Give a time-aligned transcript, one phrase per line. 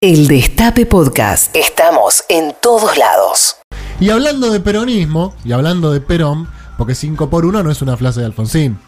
[0.00, 1.56] El Destape Podcast.
[1.56, 3.56] Estamos en todos lados.
[3.98, 7.96] Y hablando de peronismo, y hablando de Perón, porque 5 por 1 no es una
[7.96, 8.78] frase de Alfonsín,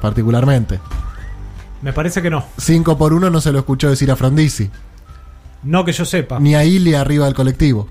[0.00, 0.80] particularmente.
[1.82, 2.44] Me parece que no.
[2.58, 4.68] 5 por 1 no se lo escuchó decir a Frondizi,
[5.62, 6.40] No que yo sepa.
[6.40, 7.86] ni a Ili arriba del colectivo.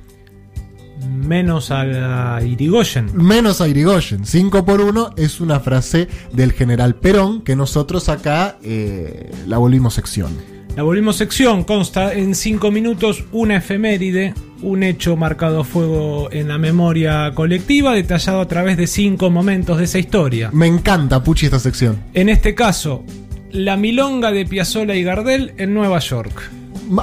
[1.08, 3.10] Menos a Irigoyen.
[3.16, 4.26] Menos a Irigoyen.
[4.26, 9.94] 5 por 1 es una frase del general Perón que nosotros acá eh, la volvimos
[9.94, 10.59] sección.
[10.80, 11.66] La volvimos sección.
[11.66, 17.94] Consta en cinco minutos una efeméride, un hecho marcado a fuego en la memoria colectiva,
[17.94, 20.52] detallado a través de cinco momentos de esa historia.
[20.54, 22.02] Me encanta, Puchi, esta sección.
[22.14, 23.04] En este caso,
[23.52, 26.50] la milonga de Piazzolla y Gardel en Nueva York.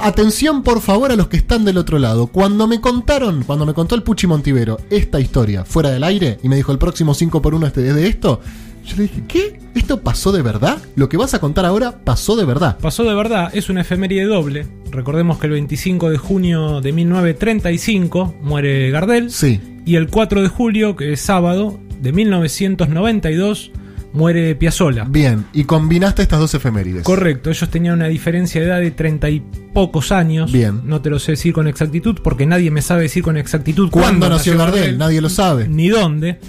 [0.01, 2.25] Atención, por favor, a los que están del otro lado.
[2.25, 6.49] Cuando me contaron, cuando me contó el Puchi Montivero esta historia fuera del aire y
[6.49, 8.41] me dijo el próximo 5 por 1 este es de esto,
[8.87, 9.59] yo le dije, ¿qué?
[9.75, 10.79] ¿Esto pasó de verdad?
[10.95, 12.77] Lo que vas a contar ahora pasó de verdad.
[12.79, 14.65] Pasó de verdad, es una efeméride doble.
[14.91, 19.29] Recordemos que el 25 de junio de 1935 muere Gardel.
[19.29, 19.59] Sí.
[19.85, 23.71] Y el 4 de julio, que es sábado, de 1992,
[24.13, 25.05] muere Piazzolla.
[25.05, 27.03] Bien, y combinaste estas dos efemérides.
[27.03, 29.41] Correcto, ellos tenían una diferencia de edad de treinta y
[29.73, 30.51] pocos años.
[30.51, 30.81] Bien.
[30.85, 34.29] No te lo sé decir con exactitud porque nadie me sabe decir con exactitud ¿Cuándo
[34.29, 34.97] nació Gardel?
[34.97, 35.67] Nadie lo sabe.
[35.67, 36.39] Ni dónde.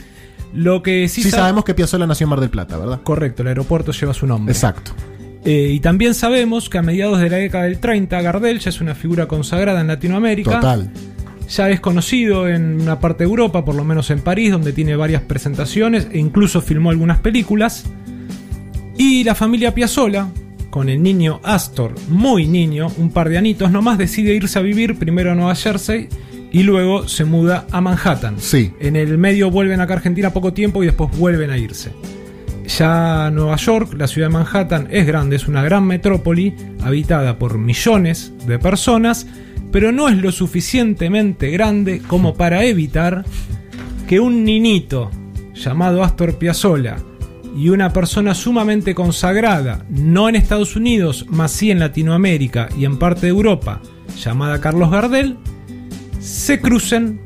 [0.54, 3.00] Lo que sí, Sí sab- sabemos que Piazzolla nació en Mar del Plata, ¿verdad?
[3.02, 4.52] Correcto, el aeropuerto lleva su nombre.
[4.52, 4.92] Exacto.
[5.44, 8.80] Eh, y también sabemos que a mediados de la década del 30, Gardel ya es
[8.80, 10.52] una figura consagrada en Latinoamérica.
[10.52, 10.91] Total.
[11.48, 14.96] Ya es conocido en una parte de Europa, por lo menos en París, donde tiene
[14.96, 17.84] varias presentaciones e incluso filmó algunas películas.
[18.98, 20.28] Y la familia Piazzolla,
[20.70, 24.98] con el niño Astor, muy niño, un par de anitos nomás, decide irse a vivir
[24.98, 26.08] primero a Nueva Jersey
[26.52, 28.36] y luego se muda a Manhattan.
[28.38, 28.72] Sí.
[28.80, 31.92] En el medio vuelven acá a Argentina poco tiempo y después vuelven a irse.
[32.78, 37.58] Ya Nueva York, la ciudad de Manhattan, es grande, es una gran metrópoli habitada por
[37.58, 39.26] millones de personas,
[39.72, 43.24] pero no es lo suficientemente grande como para evitar
[44.06, 45.10] que un niñito
[45.54, 46.97] llamado Astor Piazzolla
[47.56, 52.98] y una persona sumamente consagrada, no en Estados Unidos, más sí en Latinoamérica y en
[52.98, 53.81] parte de Europa,
[54.22, 55.37] llamada Carlos Gardel,
[56.21, 57.21] se crucen,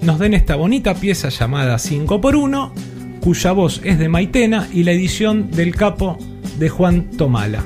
[0.00, 2.72] nos den esta bonita pieza llamada 5x1,
[3.20, 6.18] cuya voz es de Maitena y la edición del capo
[6.58, 7.64] de Juan Tomala.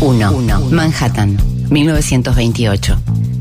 [0.00, 0.60] 1.
[0.70, 1.36] Manhattan,
[1.70, 3.00] 1928.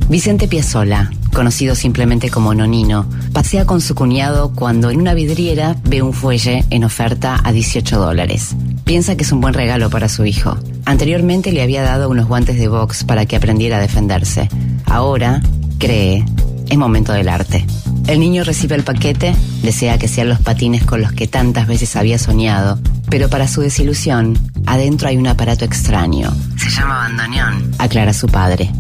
[0.10, 6.02] Vicente Piazzolla, conocido simplemente como Nonino, pasea con su cuñado cuando en una vidriera ve
[6.02, 8.56] un fuelle en oferta a 18 dólares.
[8.84, 10.58] Piensa que es un buen regalo para su hijo.
[10.86, 14.50] Anteriormente le había dado unos guantes de box para que aprendiera a defenderse.
[14.86, 15.42] Ahora,
[15.78, 16.26] cree,
[16.70, 17.66] es momento del arte.
[18.08, 21.96] El niño recibe el paquete, desea que sean los patines con los que tantas veces
[21.96, 26.34] había soñado, pero para su desilusión, adentro hay un aparato extraño.
[26.58, 28.72] Se llama bandoneón, aclara su padre.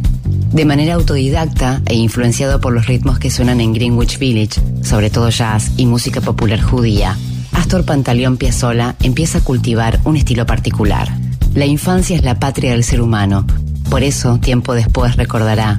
[0.51, 5.29] De manera autodidacta e influenciado por los ritmos que suenan en Greenwich Village, sobre todo
[5.29, 7.17] jazz y música popular judía,
[7.53, 11.09] Astor Pantaleón Piazzolla empieza a cultivar un estilo particular.
[11.53, 13.45] La infancia es la patria del ser humano,
[13.89, 15.77] por eso tiempo después recordará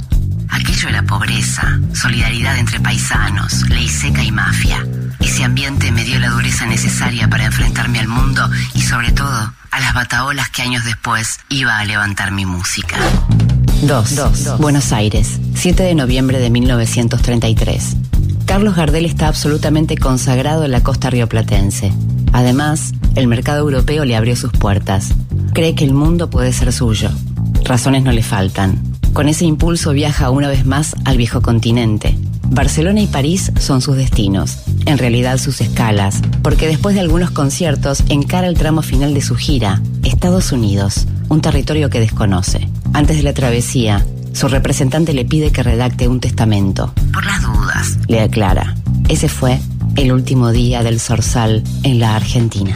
[0.52, 4.86] Aquello era pobreza, solidaridad entre paisanos, ley seca y mafia.
[5.18, 9.30] Ese ambiente me dio la dureza necesaria para enfrentarme al mundo y sobre todo
[9.70, 12.98] a las bataolas que años después iba a levantar mi música.
[13.82, 14.58] 2.
[14.58, 17.96] Buenos Aires, 7 de noviembre de 1933.
[18.44, 21.94] Carlos Gardel está absolutamente consagrado en la costa rioplatense.
[22.34, 25.14] Además, el mercado europeo le abrió sus puertas.
[25.52, 27.10] Cree que el mundo puede ser suyo.
[27.64, 28.80] Razones no le faltan.
[29.12, 32.16] Con ese impulso viaja una vez más al viejo continente.
[32.48, 38.02] Barcelona y París son sus destinos, en realidad sus escalas, porque después de algunos conciertos
[38.08, 42.68] encara el tramo final de su gira, Estados Unidos, un territorio que desconoce.
[42.94, 46.94] Antes de la travesía, su representante le pide que redacte un testamento.
[47.12, 48.74] Por las dudas, le aclara.
[49.08, 49.60] Ese fue
[49.96, 52.74] el último día del Zorzal en la Argentina.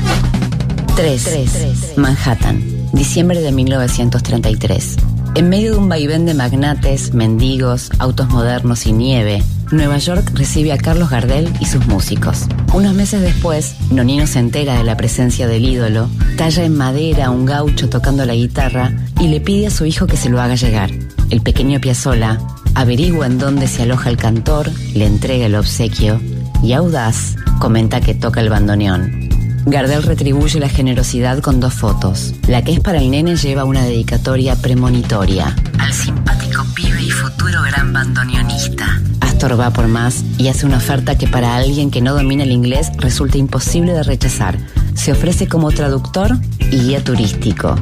[0.97, 1.99] 3.
[1.99, 2.65] Manhattan,
[2.95, 4.97] diciembre de 1933.
[5.35, 10.73] En medio de un vaivén de magnates, mendigos, autos modernos y nieve, Nueva York recibe
[10.73, 12.47] a Carlos Gardel y sus músicos.
[12.73, 16.09] Unos meses después, Nonino se entera de la presencia del ídolo,
[16.39, 20.07] talla en madera a un gaucho tocando la guitarra y le pide a su hijo
[20.07, 20.91] que se lo haga llegar.
[21.29, 22.41] El pequeño Piazzolla
[22.75, 26.19] averigua en dónde se aloja el cantor, le entrega el obsequio
[26.63, 29.26] y audaz comenta que toca el bandoneón.
[29.69, 32.35] Gardel retribuye la generosidad con dos fotos.
[32.47, 35.57] La que es para el nene lleva una dedicatoria premonitoria.
[35.81, 39.03] Al simpático pibe y futuro gran bandoneonista.
[39.21, 42.53] Astor va por más y hace una oferta que para alguien que no domina el
[42.53, 44.57] inglés resulta imposible de rechazar.
[44.95, 46.39] Se ofrece como traductor
[46.71, 47.75] y guía turístico.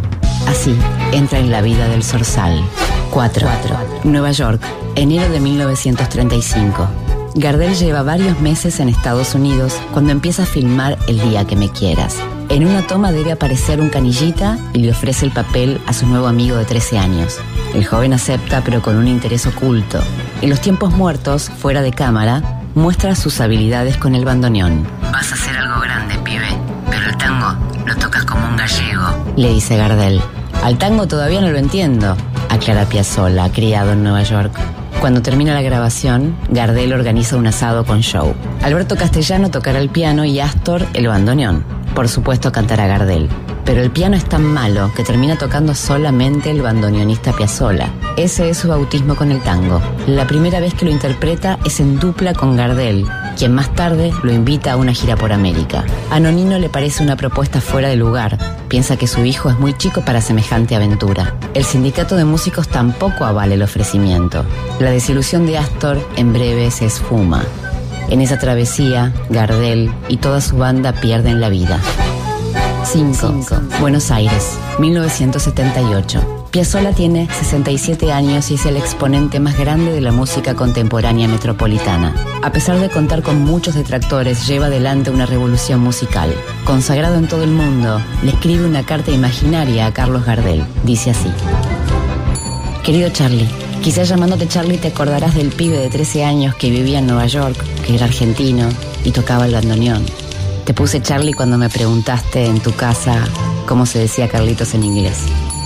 [0.49, 0.75] Así,
[1.13, 2.65] entra en la vida del Zorzal.
[3.11, 3.47] 4.
[4.05, 4.63] Nueva York,
[4.97, 7.04] enero de 1935.
[7.37, 11.69] Gardel lleva varios meses en Estados Unidos cuando empieza a filmar El día que me
[11.69, 12.17] quieras.
[12.49, 16.29] En una toma debe aparecer un canillita y le ofrece el papel a su nuevo
[16.29, 17.41] amigo de 13 años.
[17.75, 19.99] El joven acepta pero con un interés oculto.
[20.43, 24.87] En los tiempos muertos, fuera de cámara, muestra sus habilidades con el bandoneón.
[25.13, 26.49] Vas a hacer algo grande, pibe,
[26.89, 30.21] pero el tango lo tocas como un gallego, le dice Gardel.
[30.63, 32.17] Al tango todavía no lo entiendo,
[32.49, 34.53] aclara Piazzolla, criado en Nueva York.
[35.05, 38.35] Cuando termina la grabación, Gardel organiza un asado con show.
[38.63, 41.63] Alberto Castellano tocará el piano y Astor el bandoneón.
[41.95, 43.29] Por supuesto cantará Gardel.
[43.65, 47.91] Pero el piano es tan malo que termina tocando solamente el bandoneonista Piazzolla.
[48.17, 49.81] Ese es su bautismo con el tango.
[50.07, 53.07] La primera vez que lo interpreta es en dupla con Gardel,
[53.39, 55.85] quien más tarde lo invita a una gira por América.
[56.11, 58.39] A Nonino le parece una propuesta fuera de lugar.
[58.69, 61.35] Piensa que su hijo es muy chico para semejante aventura.
[61.55, 64.45] El sindicato de músicos tampoco avala el ofrecimiento.
[64.79, 67.45] La desilusión de Astor en breve se esfuma.
[68.11, 71.81] En esa travesía, Gardel y toda su banda pierden la vida.
[72.85, 73.35] 5.
[73.81, 76.49] Buenos Aires, 1978.
[76.51, 82.15] Piazzolla tiene 67 años y es el exponente más grande de la música contemporánea metropolitana.
[82.43, 86.33] A pesar de contar con muchos detractores, lleva adelante una revolución musical.
[86.65, 90.65] Consagrado en todo el mundo, le escribe una carta imaginaria a Carlos Gardel.
[90.85, 91.33] Dice así.
[92.85, 93.49] Querido Charlie,
[93.83, 97.57] quizás llamándote Charlie te acordarás del pibe de 13 años que vivía en Nueva York,
[97.87, 98.69] que era argentino
[99.05, 100.05] y tocaba el bandoneón.
[100.65, 103.23] Te puse Charlie cuando me preguntaste en tu casa
[103.67, 105.19] cómo se decía Carlitos en inglés.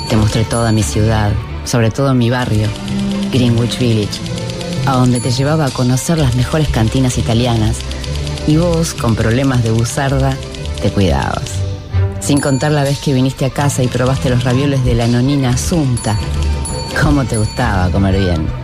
[0.08, 1.32] Te mostré toda mi ciudad,
[1.64, 2.66] sobre todo mi barrio,
[3.32, 4.20] Greenwich Village,
[4.86, 7.76] a donde te llevaba a conocer las mejores cantinas italianas.
[8.48, 10.36] Y vos, con problemas de buzarda,
[10.82, 11.44] te cuidabas.
[12.18, 15.50] Sin contar la vez que viniste a casa y probaste los ravioles de la nonina
[15.50, 16.18] Asunta.
[17.00, 18.57] Cómo te gustaba comer bien.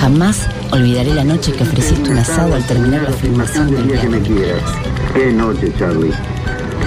[0.00, 4.08] Jamás olvidaré la noche que ofreciste un asado al terminar la filmación del día que
[4.08, 4.62] me quieras.
[5.12, 6.10] Qué noche, Charlie.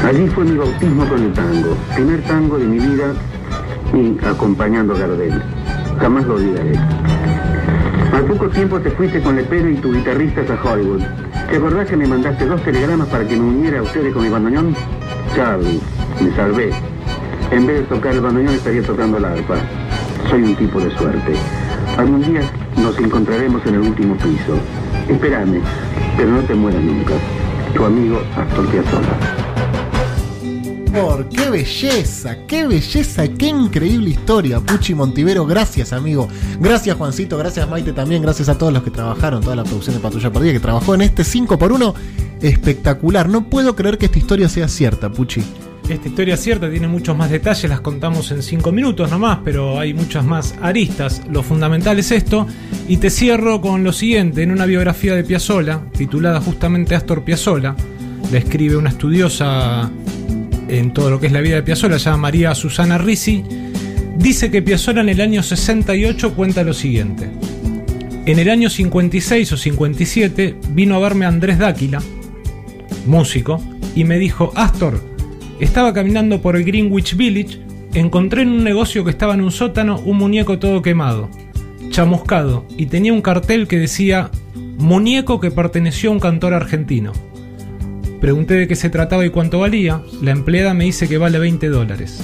[0.03, 1.77] Allí fue mi bautismo con el tango.
[1.93, 3.13] Primer tango de mi vida
[3.93, 5.43] y acompañando a Gardel.
[5.99, 6.73] Jamás lo olvidaré.
[8.13, 11.03] Al poco tiempo te fuiste con Lepero y tu guitarristas a Hollywood.
[11.51, 14.29] ¿Te acordás que me mandaste dos telegramas para que me uniera a ustedes con mi
[14.29, 14.75] bandoneón?
[15.35, 15.79] Charlie,
[16.19, 16.71] me salvé.
[17.51, 19.57] En vez de tocar el bandoneón estaría tocando la arpa.
[20.31, 21.33] Soy un tipo de suerte.
[21.95, 22.41] Algún día
[22.77, 24.57] nos encontraremos en el último piso.
[25.09, 25.61] Espérame,
[26.17, 27.13] pero no te mueras nunca.
[27.73, 29.43] Tu amigo Astor Piazzolla.
[30.93, 35.43] Por qué belleza, qué belleza, qué increíble historia, Puchi Montivero.
[35.47, 36.27] Gracias, amigo.
[36.59, 37.35] Gracias, Juancito.
[37.35, 38.21] Gracias, Maite también.
[38.21, 41.01] Gracias a todos los que trabajaron, toda la producción de Patrulla Perdida que trabajó en
[41.01, 41.95] este 5x1.
[42.41, 43.27] Espectacular.
[43.27, 45.41] No puedo creer que esta historia sea cierta, Puchi.
[45.89, 49.93] Esta historia cierta, tiene muchos más detalles, las contamos en 5 minutos nomás, pero hay
[49.93, 51.21] muchas más aristas.
[51.29, 52.47] Lo fundamental es esto.
[52.87, 57.75] Y te cierro con lo siguiente: en una biografía de Piazzolla, titulada justamente Astor Piazzolla,
[58.31, 59.91] le escribe una estudiosa
[60.69, 63.43] en todo lo que es la vida de Piazzolla, se llama María Susana Risi.
[64.17, 67.29] Dice que Piazzolla en el año 68 cuenta lo siguiente.
[68.25, 72.01] En el año 56 o 57 vino a verme Andrés Dáquila,
[73.05, 73.61] músico,
[73.95, 75.12] y me dijo, Astor,
[75.63, 77.59] estaba caminando por el Greenwich Village,
[77.93, 81.29] encontré en un negocio que estaba en un sótano un muñeco todo quemado,
[81.89, 84.29] chamuscado, y tenía un cartel que decía
[84.77, 87.13] muñeco que perteneció a un cantor argentino.
[88.19, 91.69] Pregunté de qué se trataba y cuánto valía, la empleada me dice que vale 20
[91.69, 92.21] dólares.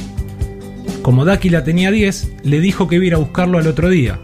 [1.01, 4.19] Como Dáquila tenía 10, le dijo que iba a ir a buscarlo al otro día.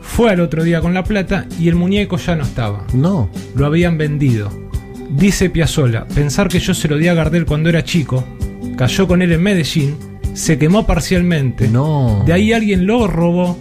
[0.00, 2.86] Fue al otro día con la plata y el muñeco ya no estaba.
[2.94, 3.30] No.
[3.56, 4.50] Lo habían vendido.
[5.10, 8.24] Dice Piazzolla, pensar que yo se lo di a Gardel cuando era chico,
[8.76, 9.96] cayó con él en Medellín,
[10.32, 11.68] se quemó parcialmente.
[11.68, 12.22] No.
[12.26, 13.56] De ahí alguien lo robó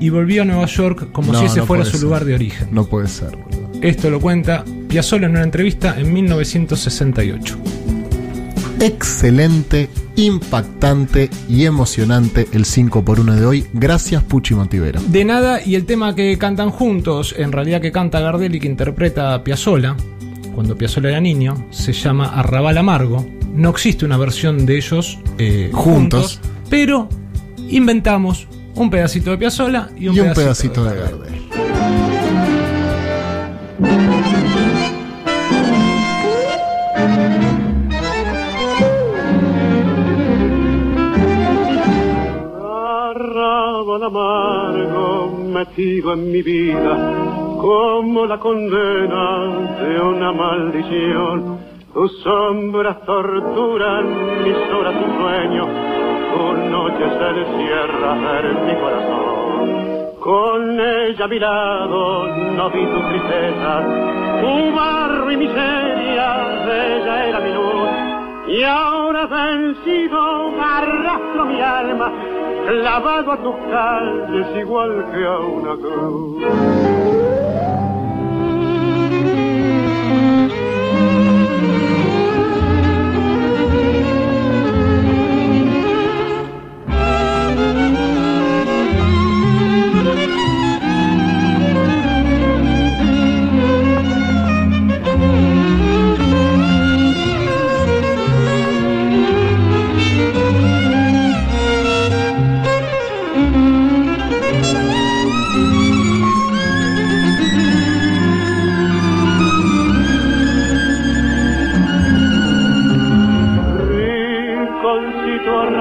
[0.00, 2.02] y volvió a Nueva York como No, si ese no fuera su ser.
[2.02, 2.68] lugar de origen.
[2.70, 3.70] No puede ser, boludo.
[3.80, 7.56] Esto lo cuenta Piazzolla en una entrevista en 1968.
[8.80, 13.66] Excelente, impactante y emocionante el 5x1 de hoy.
[13.72, 15.00] Gracias, Puchi Montivero.
[15.08, 18.68] De nada, y el tema que cantan juntos, en realidad que canta Gardel y que
[18.68, 19.96] interpreta Piazzolla,
[20.54, 23.26] cuando Piazzolla era niño, se llama Arrabal Amargo.
[23.58, 26.38] No existe una versión de ellos eh, Juntos.
[26.38, 27.08] juntos, pero
[27.68, 28.46] inventamos
[28.76, 31.34] un pedacito de Piazzolla y un, Y un pedacito de Gardel.
[42.62, 46.94] Arrabal amargo metido en mi vida
[47.60, 51.57] como la condena de una maldición.
[51.98, 55.66] Tus sombras torturan mis horas de sueño
[56.32, 60.06] tu noche se encierra en mi corazón.
[60.20, 63.82] Con ella a mi lado no vi tu tristeza,
[64.40, 66.26] tu barro y miseria,
[66.66, 67.90] ella era mi luz.
[68.46, 72.12] Y ahora vencido arrastro mi alma,
[72.68, 77.67] clavado a tus calles igual que a una cruz.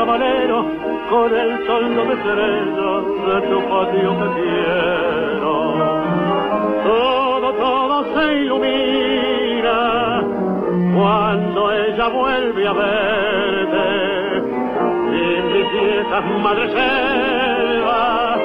[0.07, 5.53] Con el sol de estrellas de tu patio te quiero.
[6.83, 10.23] Todo, todo se ilumina
[10.95, 13.87] cuando ella vuelve a verte.
[15.11, 18.39] Y mis viejas madres selvas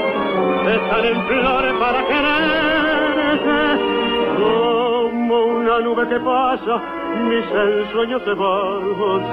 [0.66, 2.71] están en flores para quererte.
[5.72, 6.82] Una nube que pasa,
[7.30, 8.82] mis ensueños se van,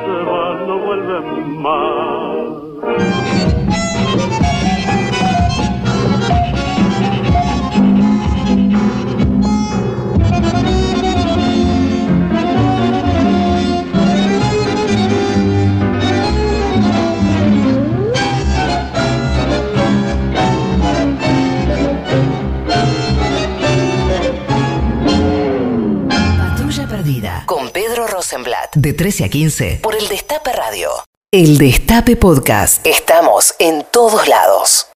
[0.06, 2.60] se van, no vuelven más.
[28.80, 30.90] De 13 a 15 por el Destape Radio.
[31.34, 32.88] El Destape Podcast.
[32.88, 34.88] Estamos en todos lados.